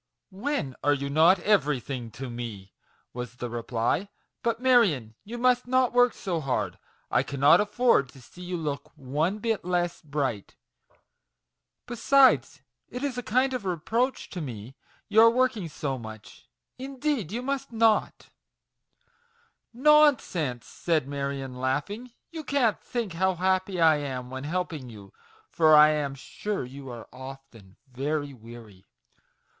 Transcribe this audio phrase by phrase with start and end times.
[0.31, 2.73] "When are you not everything to me?"
[3.13, 4.09] was the reply."
[4.41, 6.79] But, Marion, you must not work so hard;
[7.11, 10.55] I cannot afford to see you look one bit less bright.
[11.85, 14.75] Besides, it is a kind of reproach to me
[15.07, 16.49] your working so much;
[16.79, 18.29] indeed you must not
[19.01, 25.13] \" "Nonsense!" said Marion, laughing; "you can't think how happy I am when helping you,
[25.47, 28.87] for I am sure you are often very weary